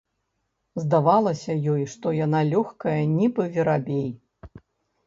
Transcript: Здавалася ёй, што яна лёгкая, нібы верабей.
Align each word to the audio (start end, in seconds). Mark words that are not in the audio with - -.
Здавалася 0.83 1.53
ёй, 1.75 1.83
што 1.93 2.15
яна 2.25 2.43
лёгкая, 2.53 2.99
нібы 3.17 3.43
верабей. 3.59 4.09